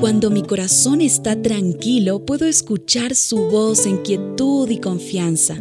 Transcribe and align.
Cuando 0.00 0.30
mi 0.30 0.42
corazón 0.42 1.02
está 1.02 1.40
tranquilo, 1.42 2.24
puedo 2.24 2.46
escuchar 2.46 3.14
su 3.14 3.50
voz 3.50 3.84
en 3.84 3.98
quietud 3.98 4.70
y 4.70 4.78
confianza. 4.78 5.56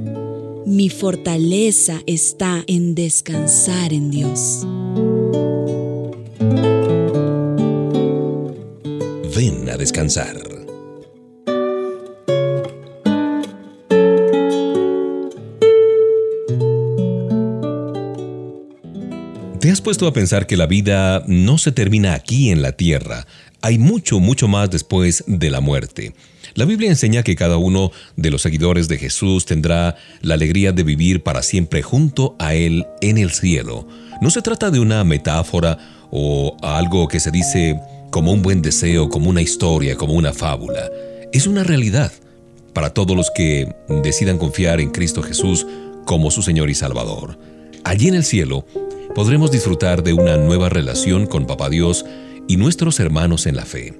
Mi 0.66 0.88
fortaleza 0.89 1.99
está 2.07 2.63
en 2.66 2.95
descansar 2.95 3.91
en 3.91 4.09
Dios. 4.09 4.66
Ven 9.35 9.70
a 9.70 9.75
descansar. 9.75 10.38
¿Te 19.59 19.69
has 19.69 19.81
puesto 19.81 20.08
a 20.08 20.13
pensar 20.13 20.47
que 20.47 20.55
la 20.55 20.66
vida 20.66 21.25
no 21.27 21.58
se 21.58 21.73
termina 21.73 22.13
aquí 22.13 22.49
en 22.49 22.61
la 22.61 22.71
tierra? 22.71 23.27
Hay 23.61 23.77
mucho, 23.77 24.19
mucho 24.19 24.47
más 24.47 24.69
después 24.69 25.23
de 25.27 25.49
la 25.49 25.59
muerte. 25.59 26.13
La 26.55 26.65
Biblia 26.65 26.89
enseña 26.89 27.23
que 27.23 27.35
cada 27.35 27.57
uno 27.57 27.91
de 28.16 28.31
los 28.31 28.41
seguidores 28.41 28.88
de 28.88 28.97
Jesús 28.97 29.45
tendrá 29.45 29.95
la 30.21 30.35
alegría 30.35 30.71
de 30.71 30.83
vivir 30.83 31.23
para 31.23 31.43
siempre 31.43 31.81
junto 31.81 32.35
a 32.39 32.53
Él 32.53 32.85
en 33.01 33.17
el 33.17 33.31
cielo. 33.31 33.88
No 34.21 34.29
se 34.29 34.41
trata 34.41 34.71
de 34.71 34.79
una 34.79 35.03
metáfora 35.03 35.77
o 36.09 36.55
algo 36.61 37.07
que 37.07 37.19
se 37.19 37.31
dice 37.31 37.79
como 38.11 38.31
un 38.31 38.41
buen 38.41 38.61
deseo, 38.61 39.09
como 39.09 39.29
una 39.29 39.41
historia, 39.41 39.95
como 39.95 40.13
una 40.13 40.33
fábula. 40.33 40.89
Es 41.31 41.45
una 41.45 41.63
realidad 41.63 42.11
para 42.73 42.94
todos 42.94 43.16
los 43.16 43.29
que 43.31 43.75
decidan 44.03 44.38
confiar 44.38 44.79
en 44.79 44.91
Cristo 44.91 45.21
Jesús 45.21 45.67
como 46.05 46.31
su 46.31 46.41
Señor 46.41 46.69
y 46.69 46.75
Salvador. 46.75 47.38
Allí 47.83 48.07
en 48.07 48.16
el 48.16 48.23
cielo, 48.23 48.66
podremos 49.16 49.51
disfrutar 49.51 50.03
de 50.03 50.13
una 50.13 50.38
nueva 50.38 50.69
relación 50.69 51.27
con 51.27 51.45
Papá 51.45 51.69
Dios 51.69 52.05
y 52.50 52.58
nuestros 52.58 53.00
hermanos 53.00 53.45
en 53.45 53.55
la 53.55 53.64
fe. 53.64 53.94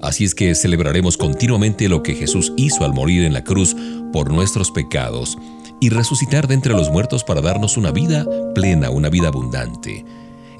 Así 0.00 0.24
es 0.24 0.34
que 0.34 0.54
celebraremos 0.54 1.18
continuamente 1.18 1.90
lo 1.90 2.02
que 2.02 2.14
Jesús 2.14 2.54
hizo 2.56 2.84
al 2.84 2.94
morir 2.94 3.22
en 3.22 3.34
la 3.34 3.44
cruz 3.44 3.76
por 4.12 4.32
nuestros 4.32 4.70
pecados 4.70 5.36
y 5.78 5.90
resucitar 5.90 6.48
de 6.48 6.54
entre 6.54 6.72
los 6.72 6.90
muertos 6.90 7.22
para 7.22 7.42
darnos 7.42 7.76
una 7.76 7.92
vida 7.92 8.26
plena, 8.54 8.88
una 8.88 9.10
vida 9.10 9.28
abundante. 9.28 10.06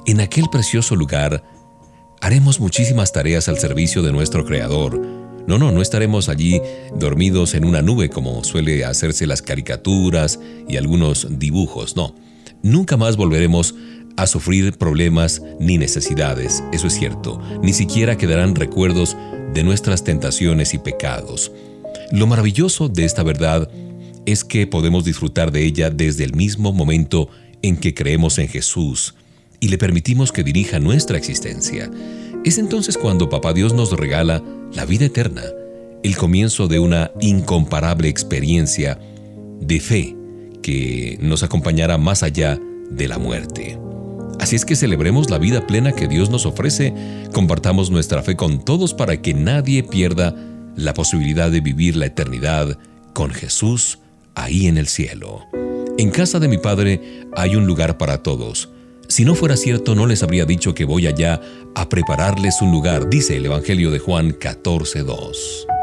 En 0.05 0.21
aquel 0.21 0.45
precioso 0.51 0.95
lugar 0.95 1.43
haremos 2.21 2.59
muchísimas 2.59 3.11
tareas 3.11 3.49
al 3.49 3.57
servicio 3.57 4.03
de 4.03 4.11
nuestro 4.11 4.45
Creador. 4.45 5.01
No, 5.47 5.57
no, 5.57 5.71
no 5.71 5.81
estaremos 5.81 6.29
allí 6.29 6.61
dormidos 6.95 7.55
en 7.55 7.65
una 7.65 7.81
nube 7.81 8.09
como 8.09 8.43
suele 8.43 8.85
hacerse 8.85 9.25
las 9.25 9.41
caricaturas 9.41 10.39
y 10.67 10.77
algunos 10.77 11.39
dibujos, 11.39 11.95
no 11.95 12.13
nunca 12.65 12.97
más 12.97 13.15
volveremos 13.15 13.75
a 14.17 14.27
sufrir 14.27 14.77
problemas 14.77 15.41
ni 15.59 15.77
necesidades, 15.77 16.63
eso 16.71 16.87
es 16.87 16.93
cierto, 16.93 17.41
ni 17.61 17.73
siquiera 17.73 18.17
quedarán 18.17 18.55
recuerdos 18.55 19.17
de 19.53 19.63
nuestras 19.63 20.03
tentaciones 20.03 20.73
y 20.73 20.77
pecados. 20.77 21.51
Lo 22.11 22.27
maravilloso 22.27 22.89
de 22.89 23.05
esta 23.05 23.23
verdad 23.23 23.69
es 24.25 24.43
que 24.43 24.67
podemos 24.67 25.05
disfrutar 25.05 25.51
de 25.51 25.63
ella 25.63 25.89
desde 25.89 26.23
el 26.23 26.33
mismo 26.33 26.71
momento 26.71 27.29
en 27.61 27.77
que 27.77 27.93
creemos 27.93 28.37
en 28.37 28.47
Jesús 28.47 29.15
y 29.59 29.69
le 29.69 29.77
permitimos 29.77 30.31
que 30.31 30.43
dirija 30.43 30.79
nuestra 30.79 31.17
existencia. 31.17 31.89
Es 32.43 32.57
entonces 32.57 32.97
cuando 32.97 33.29
Papá 33.29 33.53
Dios 33.53 33.73
nos 33.73 33.91
regala 33.91 34.43
la 34.73 34.85
vida 34.85 35.05
eterna, 35.05 35.43
el 36.03 36.15
comienzo 36.17 36.67
de 36.67 36.79
una 36.79 37.11
incomparable 37.19 38.07
experiencia 38.07 38.99
de 39.59 39.79
fe 39.79 40.15
que 40.61 41.17
nos 41.21 41.43
acompañará 41.43 41.97
más 41.97 42.21
allá 42.21 42.59
de 42.89 43.07
la 43.07 43.17
muerte. 43.17 43.79
Así 44.45 44.55
es 44.55 44.63
que 44.63 44.75
celebremos 44.75 45.31
la 45.31 45.39
vida 45.39 45.65
plena 45.65 45.93
que 45.93 46.07
Dios 46.07 46.29
nos 46.29 46.45
ofrece, 46.45 46.93
compartamos 47.33 47.89
nuestra 47.89 48.21
fe 48.21 48.35
con 48.35 48.63
todos 48.63 48.93
para 48.93 49.19
que 49.19 49.33
nadie 49.33 49.81
pierda 49.81 50.35
la 50.75 50.93
posibilidad 50.93 51.49
de 51.49 51.61
vivir 51.61 51.95
la 51.95 52.05
eternidad 52.05 52.77
con 53.13 53.31
Jesús 53.31 53.97
ahí 54.35 54.67
en 54.67 54.77
el 54.77 54.85
cielo. 54.85 55.41
En 55.97 56.11
casa 56.11 56.37
de 56.37 56.47
mi 56.47 56.59
Padre 56.59 57.25
hay 57.35 57.55
un 57.55 57.65
lugar 57.65 57.97
para 57.97 58.21
todos. 58.21 58.69
Si 59.07 59.25
no 59.25 59.33
fuera 59.33 59.57
cierto, 59.57 59.95
no 59.95 60.05
les 60.05 60.21
habría 60.21 60.45
dicho 60.45 60.75
que 60.75 60.85
voy 60.85 61.07
allá 61.07 61.41
a 61.73 61.89
prepararles 61.89 62.61
un 62.61 62.71
lugar, 62.71 63.09
dice 63.09 63.37
el 63.37 63.47
Evangelio 63.47 63.89
de 63.89 63.97
Juan 63.97 64.29
14.2. 64.33 65.74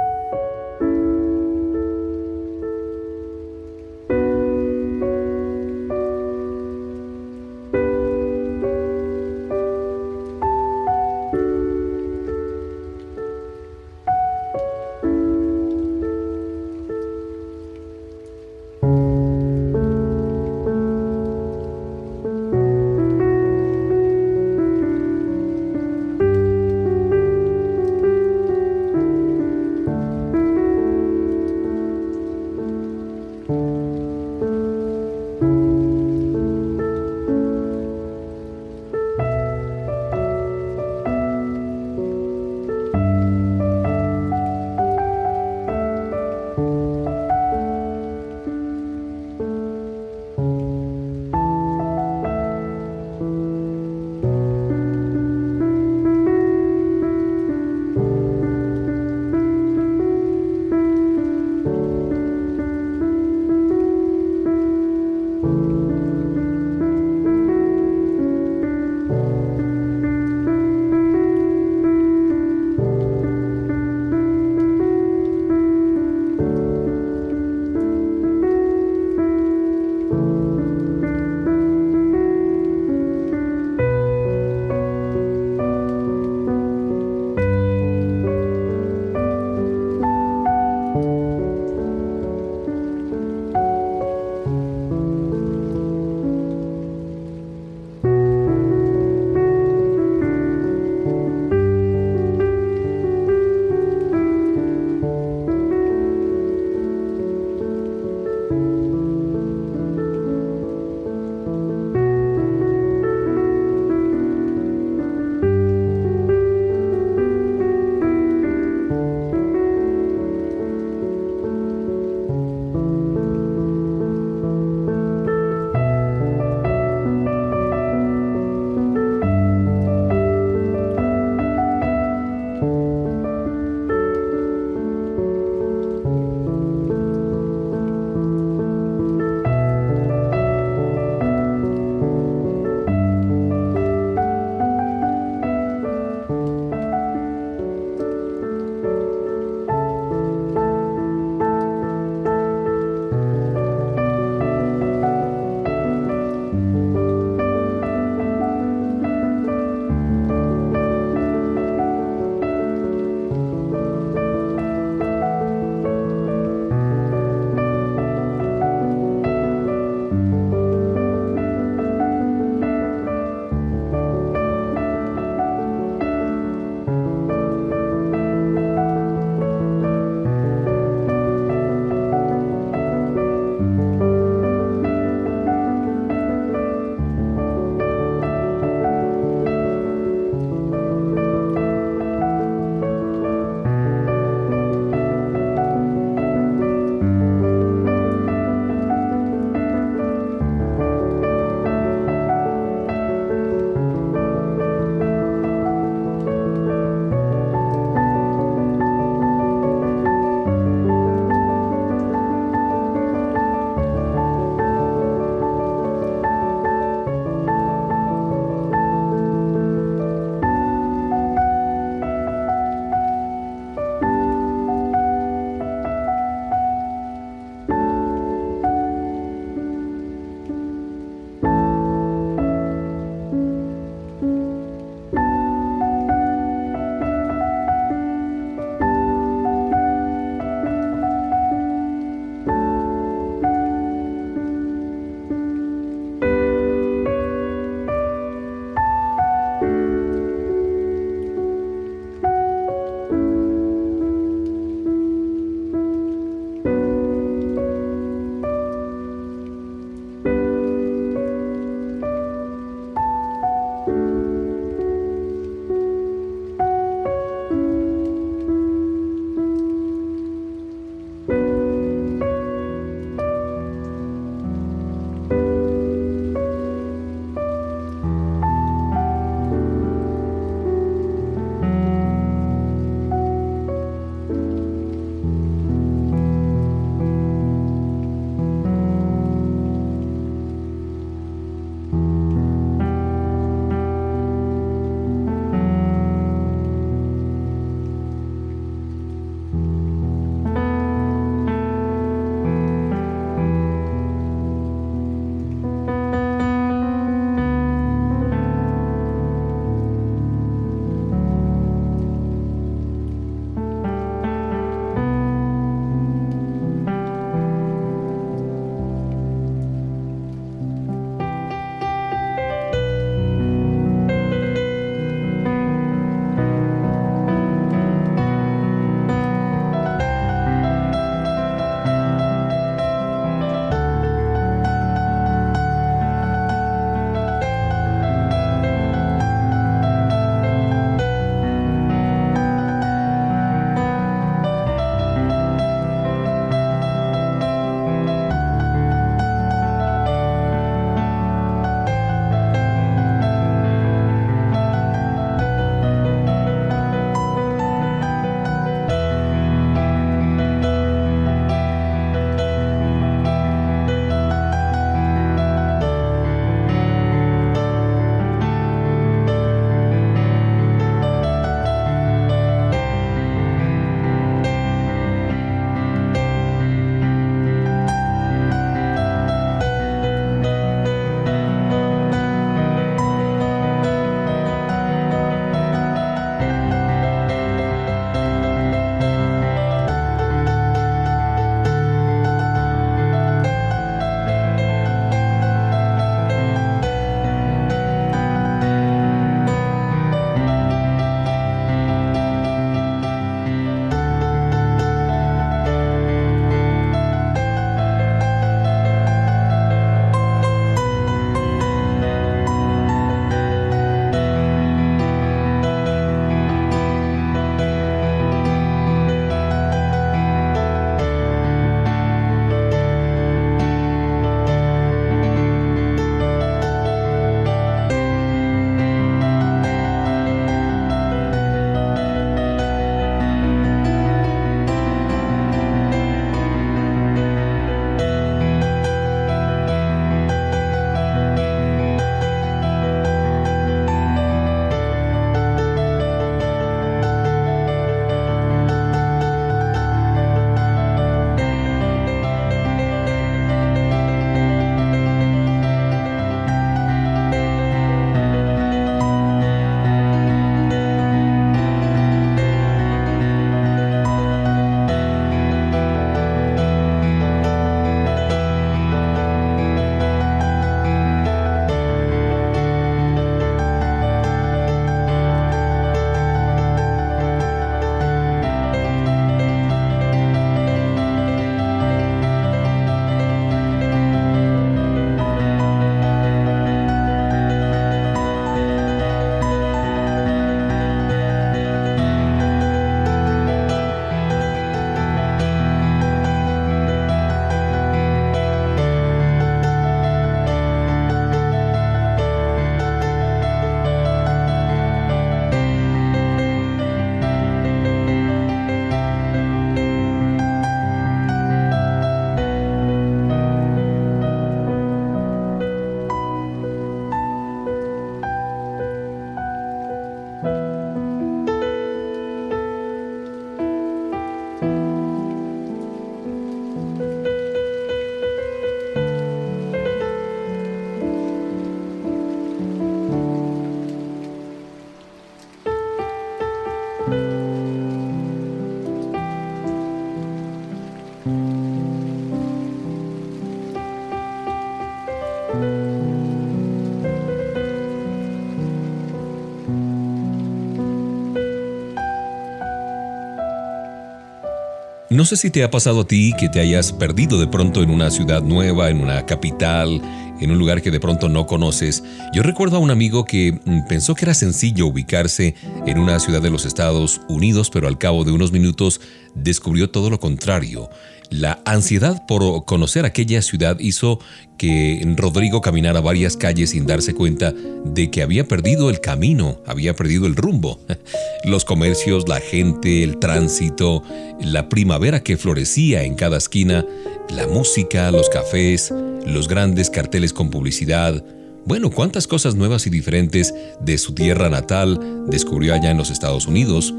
No 555.23 555.27
sé 555.27 555.37
si 555.37 555.51
te 555.53 555.63
ha 555.63 555.71
pasado 555.71 556.01
a 556.01 556.05
ti 556.05 556.33
que 556.37 556.49
te 556.49 556.59
hayas 556.59 556.91
perdido 556.91 557.39
de 557.39 557.47
pronto 557.47 557.81
en 557.81 557.91
una 557.91 558.11
ciudad 558.11 558.43
nueva, 558.43 558.91
en 558.91 559.01
una 559.01 559.25
capital, 559.25 560.03
en 560.41 560.51
un 560.51 560.59
lugar 560.59 560.83
que 560.83 560.91
de 560.91 560.99
pronto 560.99 561.29
no 561.29 561.47
conoces. 561.47 562.03
Yo 562.35 562.43
recuerdo 562.43 562.79
a 562.79 562.81
un 562.81 562.91
amigo 562.91 563.25
que 563.25 563.53
mm, 563.53 563.87
pensó 563.87 564.17
que 564.17 564.25
era 564.25 564.35
sencillo 564.35 564.89
ubicarse 564.89 565.55
en 565.87 566.01
una 566.01 566.19
ciudad 566.19 566.43
de 566.43 566.51
los 566.51 566.67
Estados 566.67 567.21
Unidos, 567.29 567.71
pero 567.71 567.87
al 567.87 567.99
cabo 567.99 568.25
de 568.25 568.33
unos 568.33 568.51
minutos 568.51 569.01
descubrió 569.37 569.91
todo 569.91 570.11
lo 570.11 570.19
contrario. 570.19 570.91
La 571.33 571.63
ansiedad 571.65 572.27
por 572.27 572.67
conocer 572.67 573.07
aquella 573.07 573.41
ciudad 573.41 573.79
hizo 573.81 574.19
que 574.59 575.03
Rodrigo 575.17 575.63
caminara 575.63 576.03
varias 576.03 576.37
calles 576.37 576.71
sin 576.71 576.85
darse 576.85 577.15
cuenta 577.15 577.55
de 577.87 578.11
que 578.11 578.21
había 578.21 578.47
perdido 578.47 578.91
el 578.91 579.01
camino, 579.01 579.59
había 579.67 579.97
perdido 579.97 580.27
el 580.27 580.37
rumbo. 580.37 580.79
Los 581.45 581.65
comercios, 581.65 582.29
la 582.29 582.39
gente, 582.39 583.03
el 583.03 583.19
tránsito, 583.19 584.03
la 584.41 584.69
primavera 584.69 585.23
que 585.23 585.39
florecía 585.39 586.05
en 586.05 586.17
cada 586.17 586.37
esquina, 586.37 586.85
la 587.31 587.47
música, 587.47 588.11
los 588.11 588.29
cafés, 588.29 588.93
los 589.27 589.49
grandes 589.49 589.89
carteles 589.89 590.35
con 590.35 590.51
publicidad, 590.51 591.25
bueno, 591.65 591.91
cuántas 591.91 592.27
cosas 592.27 592.57
nuevas 592.57 592.89
y 592.89 592.91
diferentes 592.91 593.55
de 593.81 593.97
su 593.97 594.15
tierra 594.15 594.51
natal 594.51 595.25
descubrió 595.29 595.75
allá 595.75 595.93
en 595.93 595.97
los 595.97 596.11
Estados 596.11 596.49
Unidos. 596.49 596.93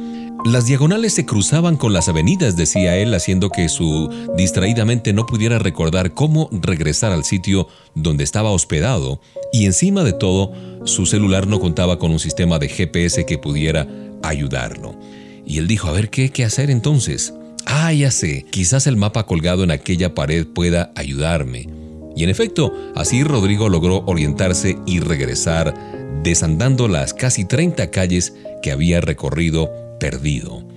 Las 0.46 0.66
diagonales 0.66 1.13
se 1.13 1.25
cruzaban 1.25 1.78
con 1.78 1.94
las 1.94 2.10
avenidas, 2.10 2.58
decía 2.58 2.98
él, 2.98 3.13
haciendo 3.13 3.50
que 3.50 3.70
su 3.70 4.10
distraídamente 4.36 5.13
no 5.13 5.25
pudiera 5.25 5.58
recordar 5.58 6.13
cómo 6.13 6.50
regresar 6.52 7.13
al 7.13 7.24
sitio 7.24 7.70
donde 7.96 8.25
estaba 8.25 8.52
hospedado, 8.52 9.22
y 9.54 9.66
encima 9.66 10.04
de 10.04 10.12
todo, 10.12 10.52
su 10.86 11.06
celular 11.06 11.48
no 11.48 11.62
contaba 11.62 11.98
con 11.98 12.12
un 12.12 12.20
sistema 12.20 12.60
de 12.60 12.68
GPS 12.68 13.25
que 13.25 13.38
pudiera 13.38 13.88
ayudarlo. 14.22 15.00
Y 15.46 15.60
él 15.60 15.68
dijo, 15.68 15.88
a 15.88 15.94
ver, 15.94 16.10
¿qué, 16.10 16.30
qué 16.30 16.44
hacer 16.44 16.70
entonces? 16.70 17.34
Ah, 17.66 17.94
ya 17.94 18.12
sé, 18.12 18.46
quizás 18.50 18.86
el 18.86 18.98
mapa 18.98 19.25
colgado 19.25 19.63
en 19.63 19.72
aquella 19.72 20.13
pared 20.13 20.46
pueda 20.46 20.92
ayudarme. 20.96 21.70
Y 22.18 22.24
en 22.24 22.30
efecto, 22.30 22.74
así 22.96 23.24
Rodrigo 23.24 23.70
logró 23.70 24.04
orientarse 24.08 24.78
y 24.86 25.00
regresar, 25.00 25.74
desandando 26.22 26.90
las 26.90 27.13
casi 27.13 27.46
30 27.46 27.90
calles 27.92 28.34
que 28.62 28.72
había 28.72 29.00
recorrido 29.00 29.72
perdido. 30.04 30.68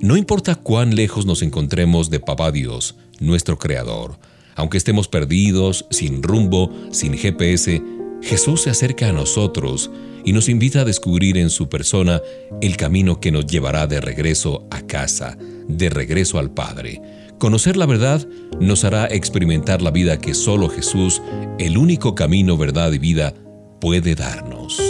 No 0.00 0.16
importa 0.16 0.54
cuán 0.54 0.94
lejos 0.94 1.26
nos 1.26 1.42
encontremos 1.42 2.10
de 2.10 2.20
Papá 2.20 2.52
Dios, 2.52 2.94
nuestro 3.18 3.58
Creador, 3.58 4.20
aunque 4.54 4.78
estemos 4.78 5.08
perdidos, 5.08 5.86
sin 5.90 6.22
rumbo, 6.22 6.70
sin 6.92 7.14
GPS, 7.14 7.82
Jesús 8.22 8.62
se 8.62 8.70
acerca 8.70 9.08
a 9.08 9.12
nosotros 9.12 9.90
y 10.24 10.32
nos 10.32 10.48
invita 10.48 10.82
a 10.82 10.84
descubrir 10.84 11.38
en 11.38 11.50
su 11.50 11.68
persona 11.68 12.22
el 12.60 12.76
camino 12.76 13.18
que 13.18 13.32
nos 13.32 13.46
llevará 13.46 13.88
de 13.88 14.00
regreso 14.00 14.68
a 14.70 14.82
casa, 14.82 15.36
de 15.66 15.90
regreso 15.90 16.38
al 16.38 16.52
Padre 16.52 17.00
Conocer 17.38 17.76
la 17.76 17.86
verdad 17.86 18.26
nos 18.60 18.82
hará 18.84 19.06
experimentar 19.06 19.80
la 19.80 19.92
vida 19.92 20.18
que 20.18 20.34
solo 20.34 20.68
Jesús, 20.68 21.22
el 21.60 21.78
único 21.78 22.16
camino, 22.16 22.56
verdad 22.56 22.92
y 22.92 22.98
vida, 22.98 23.32
puede 23.80 24.16
darnos. 24.16 24.80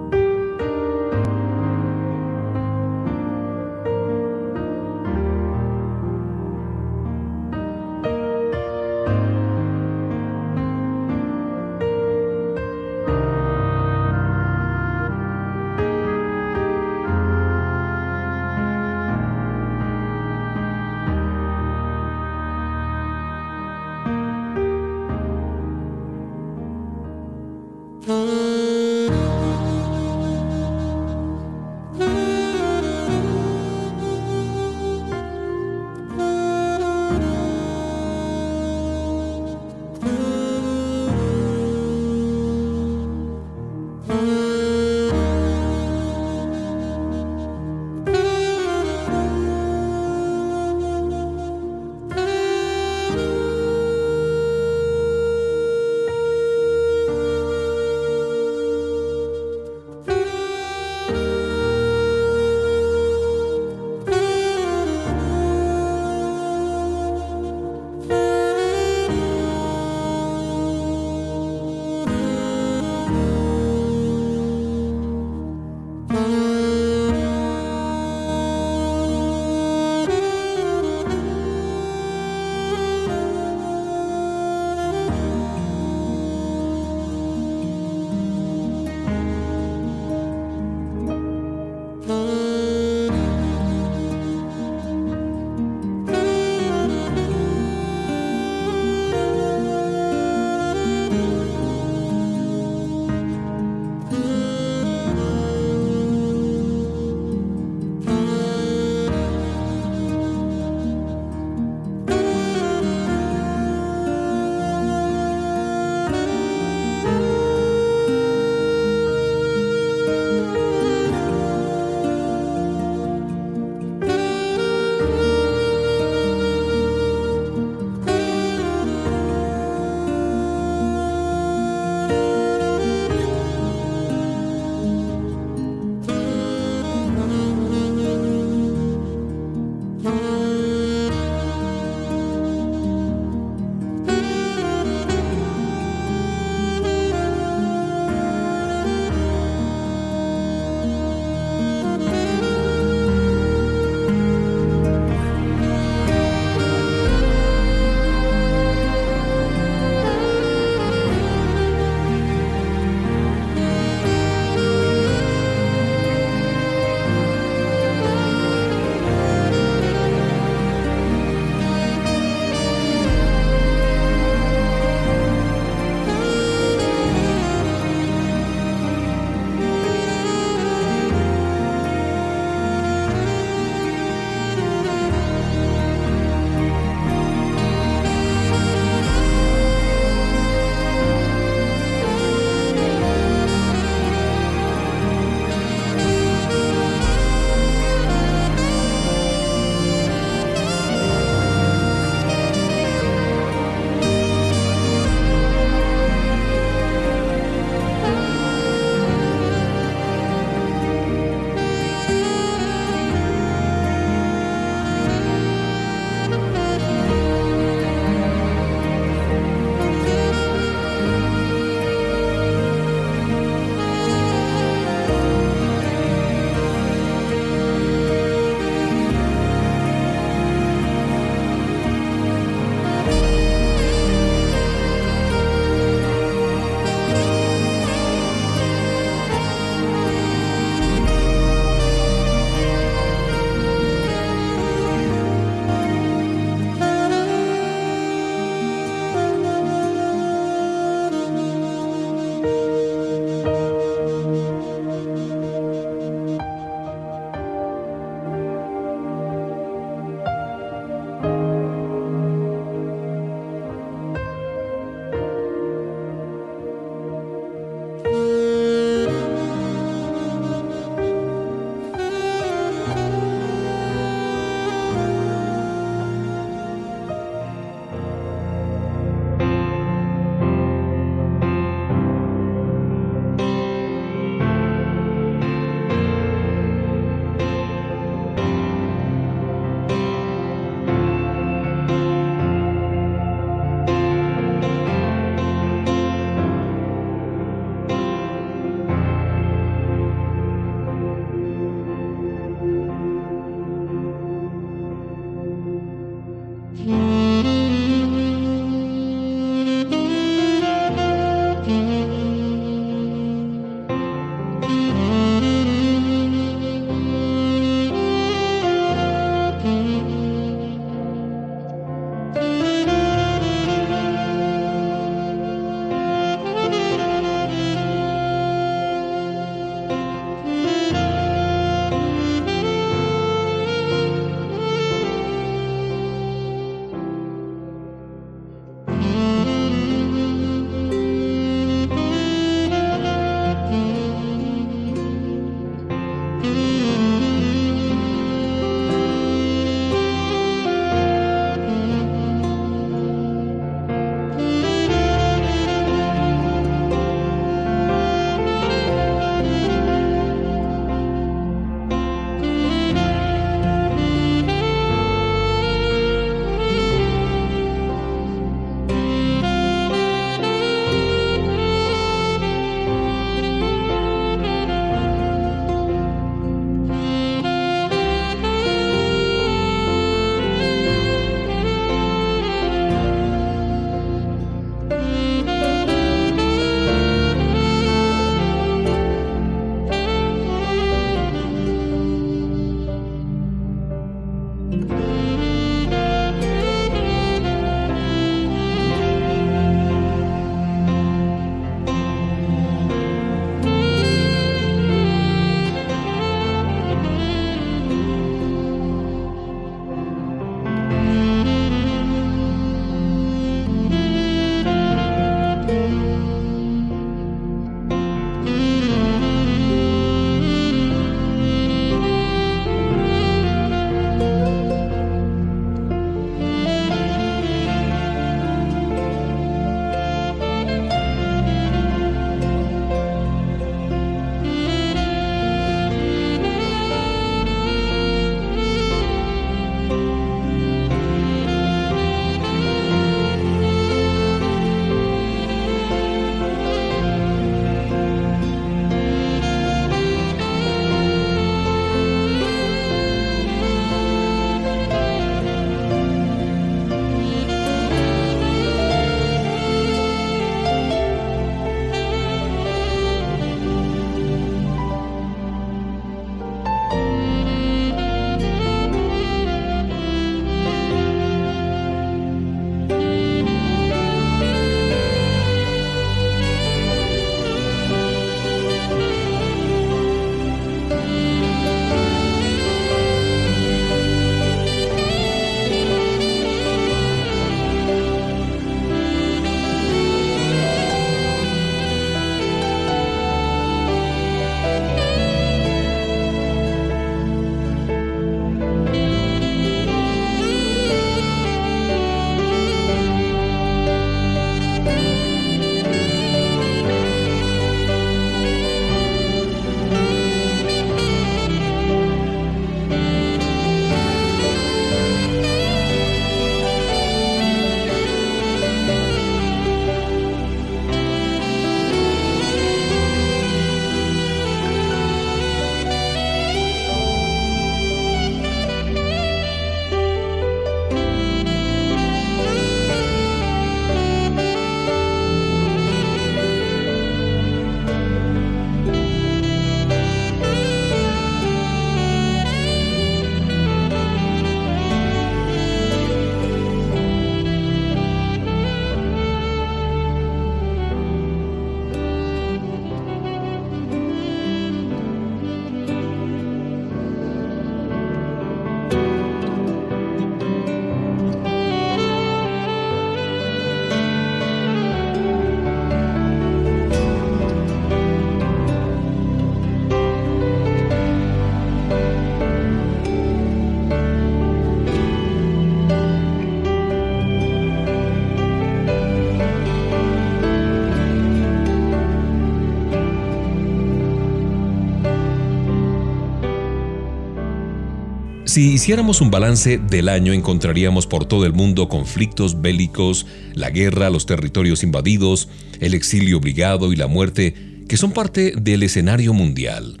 Si 588.50 588.72
hiciéramos 588.72 589.20
un 589.20 589.30
balance 589.30 589.78
del 589.78 590.08
año 590.08 590.32
encontraríamos 590.32 591.06
por 591.06 591.24
todo 591.24 591.46
el 591.46 591.52
mundo 591.52 591.88
conflictos 591.88 592.60
bélicos, 592.60 593.24
la 593.54 593.70
guerra, 593.70 594.10
los 594.10 594.26
territorios 594.26 594.82
invadidos, 594.82 595.48
el 595.78 595.94
exilio 595.94 596.38
obligado 596.38 596.92
y 596.92 596.96
la 596.96 597.06
muerte, 597.06 597.54
que 597.88 597.96
son 597.96 598.10
parte 598.10 598.54
del 598.60 598.82
escenario 598.82 599.32
mundial. 599.34 600.00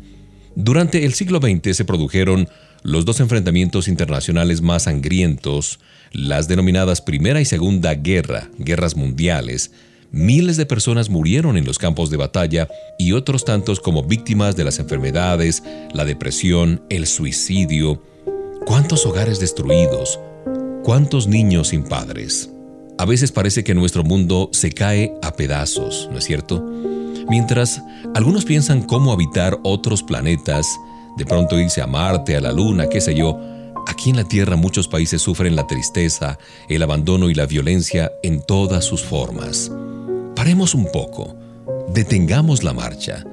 Durante 0.56 1.04
el 1.04 1.14
siglo 1.14 1.38
XX 1.38 1.76
se 1.76 1.84
produjeron 1.84 2.48
los 2.82 3.04
dos 3.04 3.20
enfrentamientos 3.20 3.86
internacionales 3.86 4.62
más 4.62 4.82
sangrientos, 4.82 5.78
las 6.10 6.48
denominadas 6.48 7.02
Primera 7.02 7.40
y 7.40 7.44
Segunda 7.44 7.94
Guerra, 7.94 8.50
guerras 8.58 8.96
mundiales, 8.96 9.70
miles 10.10 10.56
de 10.56 10.66
personas 10.66 11.08
murieron 11.08 11.56
en 11.56 11.66
los 11.66 11.78
campos 11.78 12.10
de 12.10 12.16
batalla 12.16 12.66
y 12.98 13.12
otros 13.12 13.44
tantos 13.44 13.78
como 13.78 14.02
víctimas 14.02 14.56
de 14.56 14.64
las 14.64 14.80
enfermedades, 14.80 15.62
la 15.94 16.04
depresión, 16.04 16.82
el 16.90 17.06
suicidio, 17.06 18.02
¿Cuántos 18.66 19.06
hogares 19.06 19.40
destruidos? 19.40 20.20
¿Cuántos 20.84 21.26
niños 21.26 21.68
sin 21.68 21.82
padres? 21.82 22.50
A 22.98 23.06
veces 23.06 23.32
parece 23.32 23.64
que 23.64 23.74
nuestro 23.74 24.04
mundo 24.04 24.50
se 24.52 24.70
cae 24.70 25.14
a 25.22 25.32
pedazos, 25.32 26.08
¿no 26.12 26.18
es 26.18 26.24
cierto? 26.24 26.62
Mientras 27.28 27.82
algunos 28.14 28.44
piensan 28.44 28.82
cómo 28.82 29.12
habitar 29.12 29.58
otros 29.62 30.02
planetas, 30.02 30.66
de 31.16 31.24
pronto 31.24 31.58
irse 31.58 31.80
a 31.80 31.86
Marte, 31.86 32.36
a 32.36 32.40
la 32.40 32.52
Luna, 32.52 32.88
qué 32.88 33.00
sé 33.00 33.14
yo, 33.14 33.38
aquí 33.86 34.10
en 34.10 34.16
la 34.16 34.24
Tierra 34.24 34.56
muchos 34.56 34.88
países 34.88 35.22
sufren 35.22 35.56
la 35.56 35.66
tristeza, 35.66 36.38
el 36.68 36.82
abandono 36.82 37.30
y 37.30 37.34
la 37.34 37.46
violencia 37.46 38.12
en 38.22 38.42
todas 38.42 38.84
sus 38.84 39.02
formas. 39.02 39.72
Paremos 40.36 40.74
un 40.74 40.86
poco, 40.92 41.34
detengamos 41.94 42.62
la 42.62 42.74
marcha. 42.74 43.24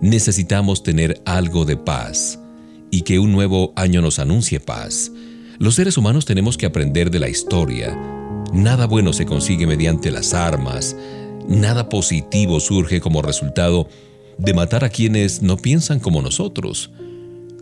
Necesitamos 0.00 0.82
tener 0.82 1.20
algo 1.24 1.64
de 1.64 1.76
paz 1.76 2.38
y 2.90 3.02
que 3.02 3.18
un 3.18 3.32
nuevo 3.32 3.72
año 3.76 4.02
nos 4.02 4.18
anuncie 4.18 4.60
paz. 4.60 5.12
Los 5.58 5.74
seres 5.74 5.96
humanos 5.96 6.24
tenemos 6.24 6.56
que 6.56 6.66
aprender 6.66 7.10
de 7.10 7.18
la 7.18 7.28
historia. 7.28 7.96
Nada 8.52 8.86
bueno 8.86 9.12
se 9.12 9.26
consigue 9.26 9.66
mediante 9.66 10.10
las 10.10 10.34
armas, 10.34 10.96
nada 11.48 11.88
positivo 11.88 12.60
surge 12.60 13.00
como 13.00 13.22
resultado 13.22 13.88
de 14.38 14.54
matar 14.54 14.84
a 14.84 14.88
quienes 14.88 15.42
no 15.42 15.56
piensan 15.56 15.98
como 15.98 16.22
nosotros, 16.22 16.90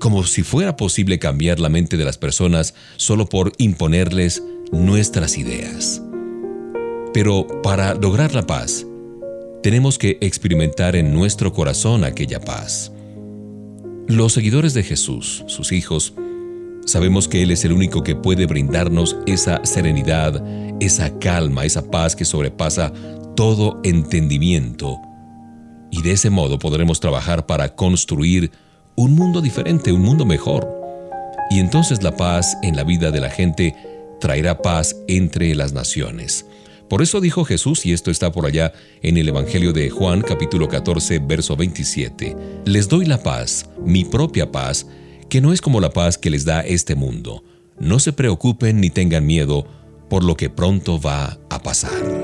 como 0.00 0.24
si 0.24 0.42
fuera 0.42 0.76
posible 0.76 1.18
cambiar 1.18 1.60
la 1.60 1.68
mente 1.68 1.96
de 1.96 2.04
las 2.04 2.18
personas 2.18 2.74
solo 2.96 3.28
por 3.28 3.52
imponerles 3.58 4.42
nuestras 4.72 5.38
ideas. 5.38 6.02
Pero 7.12 7.46
para 7.62 7.94
lograr 7.94 8.34
la 8.34 8.46
paz, 8.46 8.84
tenemos 9.62 9.98
que 9.98 10.18
experimentar 10.20 10.96
en 10.96 11.14
nuestro 11.14 11.52
corazón 11.52 12.04
aquella 12.04 12.40
paz. 12.40 12.92
Los 14.06 14.34
seguidores 14.34 14.74
de 14.74 14.82
Jesús, 14.82 15.44
sus 15.46 15.72
hijos, 15.72 16.12
sabemos 16.84 17.26
que 17.26 17.42
Él 17.42 17.50
es 17.50 17.64
el 17.64 17.72
único 17.72 18.02
que 18.02 18.14
puede 18.14 18.44
brindarnos 18.44 19.16
esa 19.24 19.64
serenidad, 19.64 20.44
esa 20.78 21.18
calma, 21.18 21.64
esa 21.64 21.90
paz 21.90 22.14
que 22.14 22.26
sobrepasa 22.26 22.92
todo 23.34 23.80
entendimiento. 23.82 25.00
Y 25.90 26.02
de 26.02 26.12
ese 26.12 26.28
modo 26.28 26.58
podremos 26.58 27.00
trabajar 27.00 27.46
para 27.46 27.74
construir 27.74 28.50
un 28.94 29.14
mundo 29.14 29.40
diferente, 29.40 29.90
un 29.90 30.02
mundo 30.02 30.26
mejor. 30.26 30.70
Y 31.50 31.58
entonces 31.58 32.02
la 32.02 32.14
paz 32.14 32.58
en 32.62 32.76
la 32.76 32.84
vida 32.84 33.10
de 33.10 33.20
la 33.20 33.30
gente 33.30 33.74
traerá 34.20 34.60
paz 34.60 34.96
entre 35.08 35.54
las 35.54 35.72
naciones. 35.72 36.44
Por 36.88 37.02
eso 37.02 37.20
dijo 37.20 37.44
Jesús, 37.44 37.86
y 37.86 37.92
esto 37.92 38.10
está 38.10 38.30
por 38.30 38.46
allá 38.46 38.72
en 39.02 39.16
el 39.16 39.28
Evangelio 39.28 39.72
de 39.72 39.90
Juan 39.90 40.20
capítulo 40.20 40.68
14, 40.68 41.18
verso 41.20 41.56
27, 41.56 42.36
Les 42.66 42.88
doy 42.88 43.06
la 43.06 43.22
paz, 43.22 43.70
mi 43.84 44.04
propia 44.04 44.52
paz, 44.52 44.86
que 45.28 45.40
no 45.40 45.52
es 45.52 45.60
como 45.60 45.80
la 45.80 45.90
paz 45.90 46.18
que 46.18 46.30
les 46.30 46.44
da 46.44 46.60
este 46.60 46.94
mundo. 46.94 47.42
No 47.78 47.98
se 47.98 48.12
preocupen 48.12 48.80
ni 48.80 48.90
tengan 48.90 49.26
miedo 49.26 49.66
por 50.08 50.22
lo 50.24 50.36
que 50.36 50.50
pronto 50.50 51.00
va 51.00 51.38
a 51.50 51.62
pasar. 51.62 52.23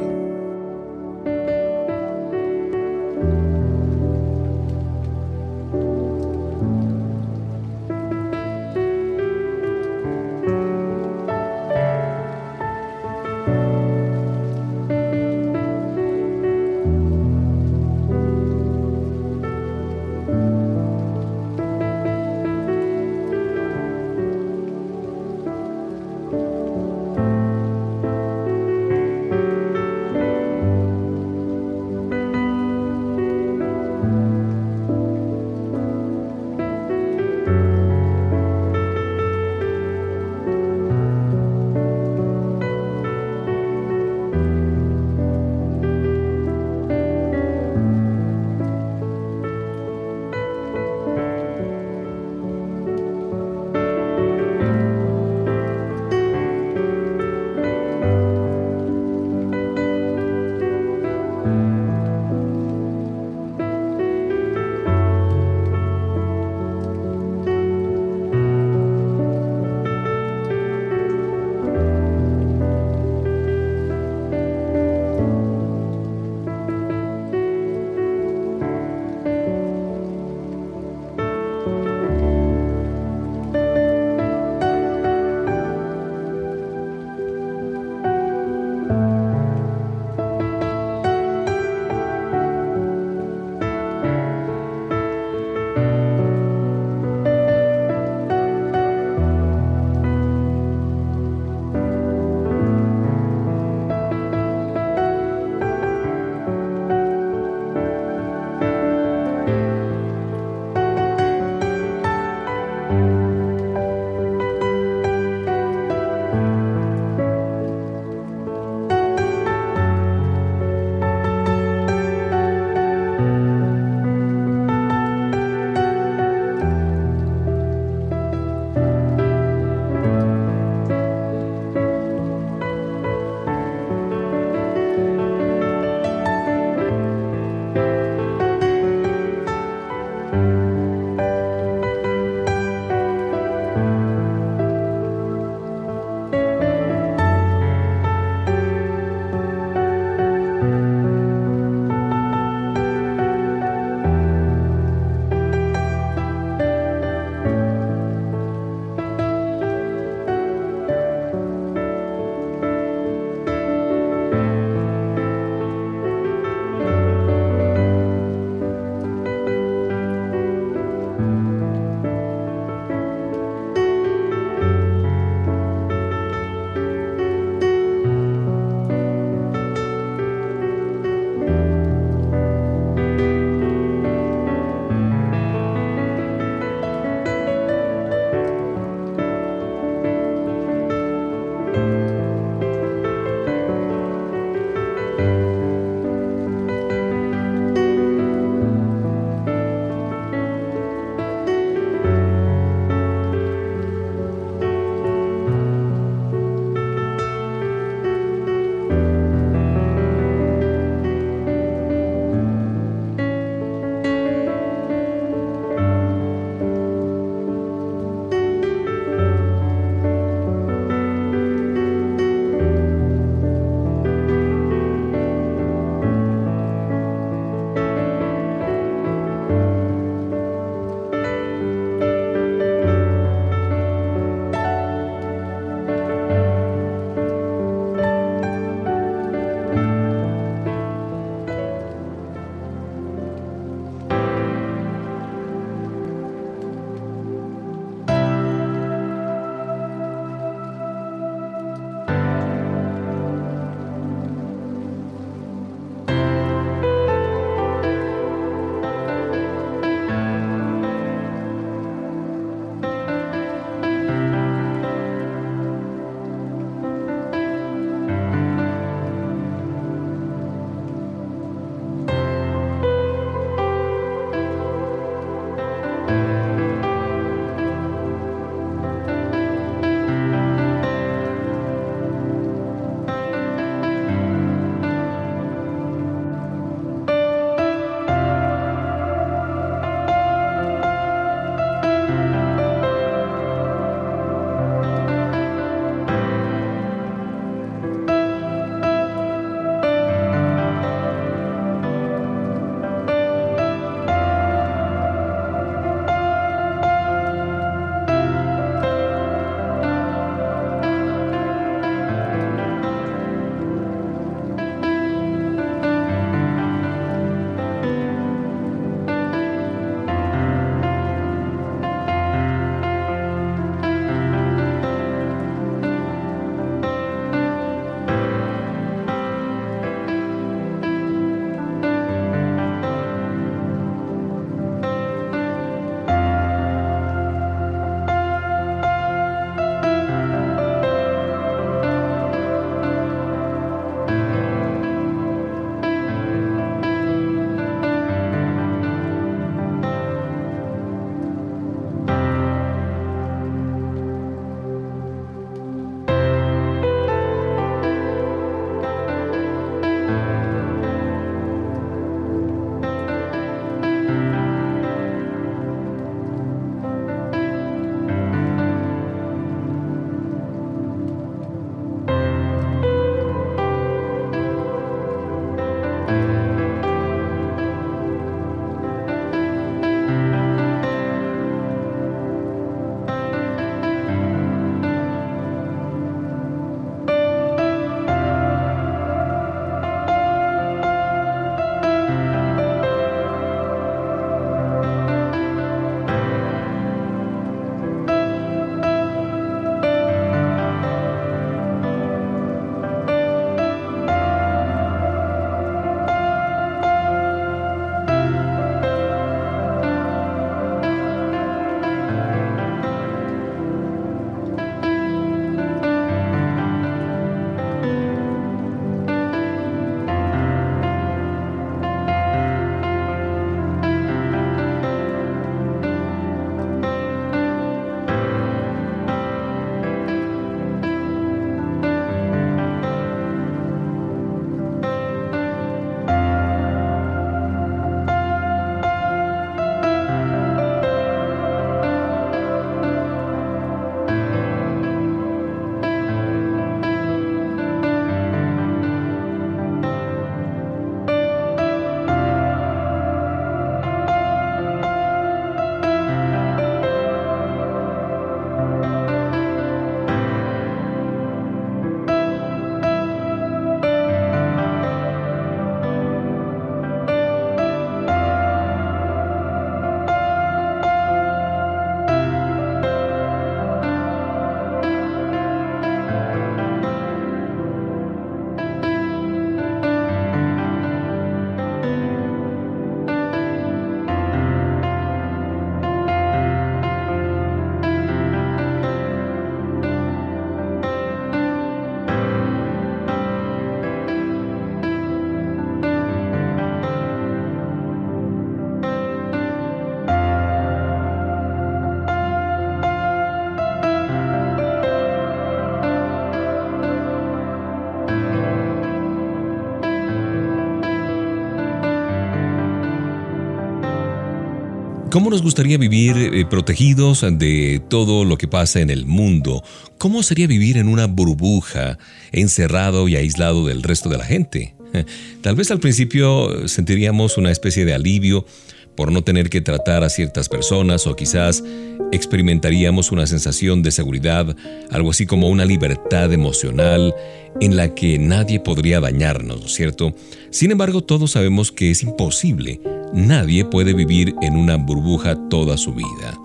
¿Cómo 515.11 515.29
nos 515.29 515.43
gustaría 515.43 515.77
vivir 515.77 516.17
eh, 516.17 516.47
protegidos 516.49 517.27
de 517.29 517.83
todo 517.89 518.25
lo 518.25 518.39
que 518.39 518.47
pasa 518.47 518.81
en 518.81 518.91
el 518.91 519.07
mundo? 519.07 519.65
¿Cómo 519.99 520.23
sería 520.23 520.47
vivir 520.47 520.79
en 520.79 520.87
una 520.87 521.09
burbuja, 521.09 521.99
encerrado 522.31 523.09
y 523.09 523.17
aislado 523.17 523.67
del 523.67 523.83
resto 523.83 524.09
de 524.09 524.19
la 524.19 524.25
gente? 524.25 524.77
Tal 525.43 525.57
vez 525.57 525.73
al 525.73 525.81
principio 525.81 526.69
sentiríamos 526.69 527.39
una 527.39 527.51
especie 527.51 527.85
de 527.85 527.93
alivio 527.93 528.47
por 528.95 529.11
no 529.11 529.25
tener 529.25 529.51
que 529.51 529.61
tratar 529.61 530.05
a 530.05 530.11
ciertas 530.11 530.49
personas 530.49 531.07
o 531.09 531.17
quizás 531.17 531.65
experimentaríamos 532.13 533.11
una 533.11 533.27
sensación 533.27 533.83
de 533.83 533.91
seguridad, 533.91 534.55
algo 534.91 535.11
así 535.11 535.27
como 535.27 535.49
una 535.49 535.65
libertad 535.65 536.33
emocional 536.33 537.15
en 537.61 537.77
la 537.77 537.95
que 537.95 538.19
nadie 538.19 538.61
podría 538.61 539.01
dañarnos, 539.01 539.75
¿cierto? 539.75 540.15
Sin 540.51 540.70
embargo, 540.70 541.03
todos 541.03 541.32
sabemos 541.32 541.72
que 541.72 541.90
es 541.90 542.03
imposible 542.03 542.80
Nadie 543.12 543.64
puede 543.64 543.92
vivir 543.92 544.36
en 544.40 544.57
una 544.57 544.76
burbuja 544.76 545.36
toda 545.48 545.76
su 545.76 545.92
vida. 545.92 546.38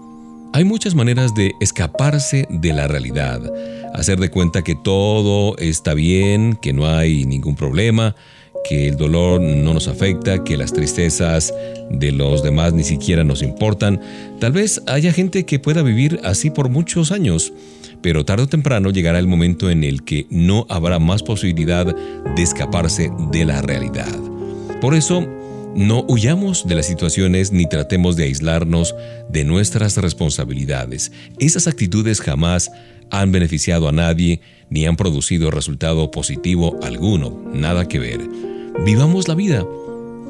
Hay 0.54 0.64
muchas 0.64 0.96
maneras 0.96 1.36
de 1.36 1.52
escaparse 1.60 2.48
de 2.50 2.74
la 2.74 2.88
realidad, 2.88 3.40
hacer 3.94 4.20
de 4.20 4.32
cuenta 4.32 4.64
que 4.64 4.74
todo 4.74 5.56
está 5.58 5.94
bien, 5.94 6.58
que 6.60 6.74
no 6.74 6.88
hay 6.88 7.26
ningún 7.26 7.56
problema, 7.56 8.16
que 8.68 8.88
el 8.88 8.98
dolor 8.98 9.42
no 9.42 9.76
nos 9.76 9.88
afecta, 9.88 10.44
que 10.44 10.58
las 10.58 10.74
tristezas 10.74 11.54
de 11.92 12.12
los 12.12 12.42
demás 12.42 12.74
ni 12.74 12.84
siquiera 12.84 13.24
nos 13.24 13.44
importan. 13.44 14.02
Tal 14.40 14.54
vez 14.54 14.82
haya 14.88 15.14
gente 15.14 15.46
que 15.46 15.60
pueda 15.60 15.84
vivir 15.84 16.20
así 16.24 16.50
por 16.50 16.70
muchos 16.70 17.12
años, 17.12 17.54
pero 18.06 18.24
tarde 18.24 18.44
o 18.44 18.48
temprano 18.48 18.92
llegará 18.92 19.18
el 19.18 19.26
momento 19.26 19.72
en 19.72 19.84
el 19.84 20.04
que 20.04 20.28
no 20.30 20.68
habrá 20.70 21.00
más 21.00 21.24
posibilidad 21.24 21.88
de 21.88 22.44
escaparse 22.44 23.10
de 23.32 23.46
la 23.46 23.64
realidad. 23.64 24.16
Por 24.80 24.94
eso, 24.94 25.28
no 25.76 26.06
huyamos 26.08 26.68
de 26.68 26.76
las 26.76 26.86
situaciones 26.86 27.52
ni 27.52 27.68
tratemos 27.68 28.16
de 28.16 28.26
aislarnos 28.26 28.94
de 29.28 29.44
nuestras 29.44 29.98
responsabilidades. 29.98 31.14
Esas 31.40 31.66
actitudes 31.66 32.22
jamás 32.22 32.72
han 33.10 33.32
beneficiado 33.32 33.90
a 33.90 33.92
nadie 33.92 34.40
ni 34.70 34.86
han 34.86 34.98
producido 34.98 35.50
resultado 35.50 36.12
positivo 36.12 36.80
alguno, 36.84 37.42
nada 37.56 37.88
que 37.88 37.98
ver. 37.98 38.20
Vivamos 38.86 39.28
la 39.28 39.34
vida. 39.34 39.66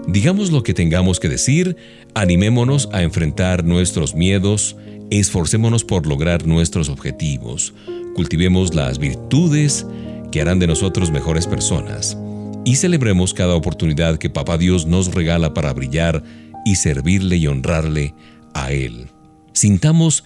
Digamos 0.08 0.50
lo 0.50 0.64
que 0.64 0.74
tengamos 0.74 1.20
que 1.20 1.28
decir, 1.28 1.76
animémonos 2.14 2.88
a 2.94 3.04
enfrentar 3.04 3.66
nuestros 3.66 4.16
miedos, 4.16 4.78
esforcémonos 5.20 5.84
por 5.84 6.08
lograr 6.08 6.46
nuestros 6.46 6.90
objetivos, 6.90 7.74
cultivemos 8.16 8.74
las 8.74 8.98
virtudes 8.98 9.86
que 10.32 10.42
harán 10.42 10.60
de 10.60 10.68
nosotros 10.68 11.12
mejores 11.12 11.48
personas 11.48 12.18
y 12.66 12.76
celebremos 12.76 13.34
cada 13.34 13.56
oportunidad 13.56 14.18
que 14.18 14.30
Papá 14.30 14.58
Dios 14.58 14.86
nos 14.86 15.14
regala 15.14 15.54
para 15.54 15.72
brillar 15.74 16.24
y 16.66 16.76
servirle 16.76 17.38
y 17.38 17.48
honrarle 17.48 18.16
a 18.54 18.72
Él. 18.72 19.08
Sintamos 19.54 20.24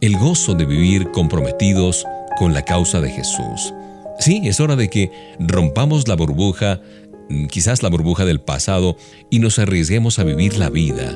el 0.00 0.16
gozo 0.16 0.54
de 0.54 0.66
vivir 0.66 1.10
comprometidos 1.10 2.04
con 2.38 2.52
la 2.52 2.64
causa 2.64 3.00
de 3.00 3.10
Jesús. 3.10 3.74
Sí, 4.20 4.42
es 4.44 4.60
hora 4.60 4.76
de 4.76 4.90
que 4.90 5.10
rompamos 5.40 6.06
la 6.06 6.14
burbuja, 6.14 6.80
quizás 7.50 7.82
la 7.82 7.88
burbuja 7.88 8.24
del 8.24 8.40
pasado, 8.40 8.96
y 9.30 9.38
nos 9.38 9.58
arriesguemos 9.58 10.18
a 10.18 10.24
vivir 10.24 10.58
la 10.58 10.68
vida 10.70 11.14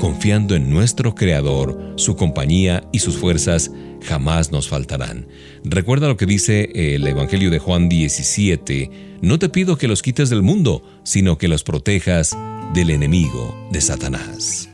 confiando 0.00 0.56
en 0.56 0.70
nuestro 0.70 1.14
Creador, 1.14 1.92
su 1.96 2.16
compañía 2.16 2.88
y 2.90 3.00
sus 3.00 3.18
fuerzas 3.18 3.70
jamás 4.02 4.50
nos 4.50 4.66
faltarán. 4.66 5.28
Recuerda 5.62 6.08
lo 6.08 6.16
que 6.16 6.24
dice 6.24 6.70
el 6.74 7.06
Evangelio 7.06 7.50
de 7.50 7.58
Juan 7.58 7.90
17, 7.90 9.18
no 9.20 9.38
te 9.38 9.50
pido 9.50 9.76
que 9.76 9.88
los 9.88 10.00
quites 10.00 10.30
del 10.30 10.40
mundo, 10.40 10.82
sino 11.04 11.36
que 11.36 11.48
los 11.48 11.64
protejas 11.64 12.34
del 12.72 12.88
enemigo 12.88 13.54
de 13.70 13.82
Satanás. 13.82 14.69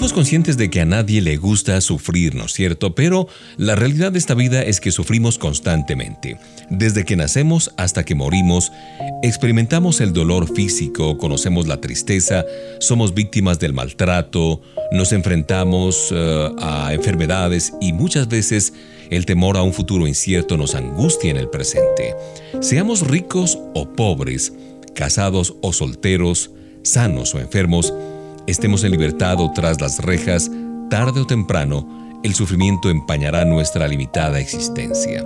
Somos 0.00 0.14
conscientes 0.14 0.56
de 0.56 0.70
que 0.70 0.80
a 0.80 0.86
nadie 0.86 1.20
le 1.20 1.36
gusta 1.36 1.78
sufrir, 1.82 2.34
¿no 2.34 2.46
es 2.46 2.54
cierto? 2.54 2.94
Pero 2.94 3.28
la 3.58 3.76
realidad 3.76 4.12
de 4.12 4.18
esta 4.18 4.32
vida 4.32 4.62
es 4.62 4.80
que 4.80 4.92
sufrimos 4.92 5.36
constantemente. 5.36 6.38
Desde 6.70 7.04
que 7.04 7.16
nacemos 7.16 7.70
hasta 7.76 8.02
que 8.02 8.14
morimos, 8.14 8.72
experimentamos 9.22 10.00
el 10.00 10.14
dolor 10.14 10.54
físico, 10.54 11.18
conocemos 11.18 11.66
la 11.66 11.82
tristeza, 11.82 12.46
somos 12.78 13.12
víctimas 13.12 13.58
del 13.58 13.74
maltrato, 13.74 14.62
nos 14.90 15.12
enfrentamos 15.12 16.10
uh, 16.12 16.56
a 16.58 16.94
enfermedades 16.94 17.74
y 17.82 17.92
muchas 17.92 18.26
veces 18.26 18.72
el 19.10 19.26
temor 19.26 19.58
a 19.58 19.62
un 19.62 19.74
futuro 19.74 20.06
incierto 20.06 20.56
nos 20.56 20.74
angustia 20.74 21.30
en 21.30 21.36
el 21.36 21.50
presente. 21.50 22.14
Seamos 22.62 23.06
ricos 23.06 23.58
o 23.74 23.86
pobres, 23.92 24.54
casados 24.94 25.56
o 25.60 25.74
solteros, 25.74 26.52
sanos 26.82 27.34
o 27.34 27.38
enfermos, 27.38 27.92
estemos 28.50 28.84
en 28.84 28.90
libertad 28.90 29.40
o 29.40 29.50
tras 29.52 29.80
las 29.80 29.98
rejas, 29.98 30.50
tarde 30.90 31.20
o 31.20 31.26
temprano, 31.26 32.18
el 32.22 32.34
sufrimiento 32.34 32.90
empañará 32.90 33.44
nuestra 33.44 33.88
limitada 33.88 34.40
existencia. 34.40 35.24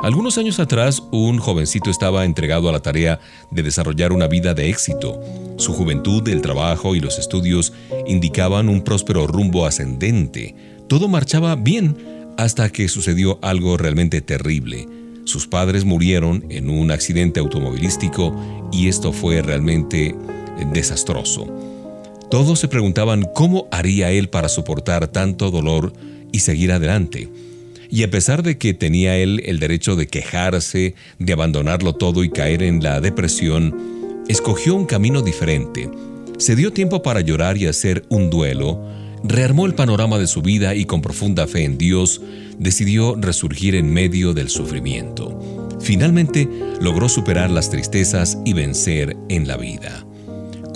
Algunos 0.00 0.36
años 0.36 0.60
atrás, 0.60 1.02
un 1.10 1.38
jovencito 1.38 1.90
estaba 1.90 2.24
entregado 2.24 2.68
a 2.68 2.72
la 2.72 2.80
tarea 2.80 3.18
de 3.50 3.62
desarrollar 3.62 4.12
una 4.12 4.26
vida 4.26 4.52
de 4.52 4.68
éxito. 4.68 5.18
Su 5.56 5.72
juventud, 5.72 6.28
el 6.28 6.42
trabajo 6.42 6.94
y 6.94 7.00
los 7.00 7.18
estudios 7.18 7.72
indicaban 8.06 8.68
un 8.68 8.82
próspero 8.82 9.26
rumbo 9.26 9.64
ascendente. 9.64 10.54
Todo 10.88 11.08
marchaba 11.08 11.56
bien 11.56 11.96
hasta 12.36 12.68
que 12.68 12.88
sucedió 12.88 13.38
algo 13.40 13.78
realmente 13.78 14.20
terrible. 14.20 14.86
Sus 15.24 15.46
padres 15.46 15.84
murieron 15.84 16.44
en 16.50 16.68
un 16.68 16.90
accidente 16.90 17.40
automovilístico 17.40 18.36
y 18.70 18.88
esto 18.88 19.12
fue 19.12 19.40
realmente 19.40 20.14
desastroso. 20.72 21.65
Todos 22.30 22.58
se 22.58 22.68
preguntaban 22.68 23.24
cómo 23.34 23.68
haría 23.70 24.10
él 24.10 24.28
para 24.28 24.48
soportar 24.48 25.08
tanto 25.08 25.50
dolor 25.50 25.92
y 26.32 26.40
seguir 26.40 26.72
adelante. 26.72 27.28
Y 27.88 28.02
a 28.02 28.10
pesar 28.10 28.42
de 28.42 28.58
que 28.58 28.74
tenía 28.74 29.16
él 29.16 29.42
el 29.46 29.60
derecho 29.60 29.94
de 29.94 30.08
quejarse, 30.08 30.94
de 31.18 31.32
abandonarlo 31.32 31.94
todo 31.94 32.24
y 32.24 32.30
caer 32.30 32.64
en 32.64 32.82
la 32.82 33.00
depresión, 33.00 34.24
escogió 34.28 34.74
un 34.74 34.86
camino 34.86 35.22
diferente. 35.22 35.88
Se 36.38 36.56
dio 36.56 36.72
tiempo 36.72 37.02
para 37.02 37.20
llorar 37.20 37.56
y 37.58 37.66
hacer 37.66 38.04
un 38.08 38.28
duelo, 38.28 38.84
rearmó 39.22 39.66
el 39.66 39.74
panorama 39.74 40.18
de 40.18 40.26
su 40.26 40.42
vida 40.42 40.74
y 40.74 40.84
con 40.84 41.00
profunda 41.00 41.46
fe 41.46 41.64
en 41.64 41.78
Dios 41.78 42.20
decidió 42.58 43.14
resurgir 43.14 43.76
en 43.76 43.92
medio 43.92 44.34
del 44.34 44.50
sufrimiento. 44.50 45.78
Finalmente 45.80 46.48
logró 46.80 47.08
superar 47.08 47.50
las 47.50 47.70
tristezas 47.70 48.38
y 48.44 48.52
vencer 48.52 49.16
en 49.28 49.46
la 49.46 49.56
vida. 49.56 50.04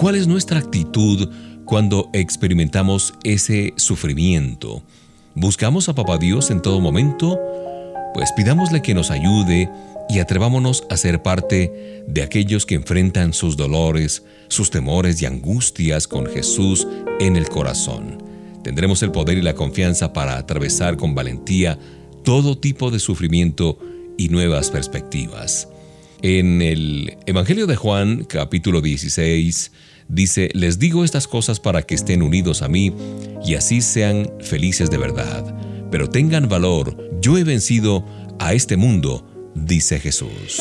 ¿Cuál 0.00 0.14
es 0.14 0.26
nuestra 0.26 0.58
actitud 0.58 1.28
cuando 1.66 2.08
experimentamos 2.14 3.12
ese 3.22 3.74
sufrimiento? 3.76 4.82
¿Buscamos 5.34 5.90
a 5.90 5.94
Papá 5.94 6.16
Dios 6.16 6.50
en 6.50 6.62
todo 6.62 6.80
momento? 6.80 7.38
Pues 8.14 8.32
pidámosle 8.32 8.80
que 8.80 8.94
nos 8.94 9.10
ayude 9.10 9.68
y 10.08 10.20
atrevámonos 10.20 10.84
a 10.88 10.96
ser 10.96 11.20
parte 11.20 12.02
de 12.08 12.22
aquellos 12.22 12.64
que 12.64 12.76
enfrentan 12.76 13.34
sus 13.34 13.58
dolores, 13.58 14.24
sus 14.48 14.70
temores 14.70 15.20
y 15.20 15.26
angustias 15.26 16.08
con 16.08 16.24
Jesús 16.24 16.88
en 17.20 17.36
el 17.36 17.50
corazón. 17.50 18.22
Tendremos 18.64 19.02
el 19.02 19.12
poder 19.12 19.36
y 19.36 19.42
la 19.42 19.54
confianza 19.54 20.14
para 20.14 20.38
atravesar 20.38 20.96
con 20.96 21.14
valentía 21.14 21.78
todo 22.24 22.56
tipo 22.56 22.90
de 22.90 23.00
sufrimiento 23.00 23.78
y 24.16 24.30
nuevas 24.30 24.70
perspectivas. 24.70 25.68
En 26.22 26.62
el 26.62 27.18
Evangelio 27.26 27.66
de 27.66 27.76
Juan, 27.76 28.24
capítulo 28.24 28.80
16, 28.80 29.72
dice, 30.10 30.50
les 30.54 30.78
digo 30.78 31.04
estas 31.04 31.26
cosas 31.26 31.60
para 31.60 31.82
que 31.82 31.94
estén 31.94 32.22
unidos 32.22 32.62
a 32.62 32.68
mí 32.68 32.92
y 33.44 33.54
así 33.54 33.80
sean 33.80 34.30
felices 34.40 34.90
de 34.90 34.98
verdad. 34.98 35.56
Pero 35.90 36.08
tengan 36.08 36.48
valor, 36.48 36.96
yo 37.20 37.38
he 37.38 37.44
vencido 37.44 38.04
a 38.38 38.52
este 38.52 38.76
mundo, 38.76 39.26
dice 39.54 40.00
Jesús. 40.00 40.60